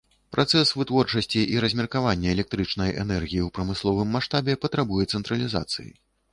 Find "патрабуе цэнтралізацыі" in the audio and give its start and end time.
4.67-5.91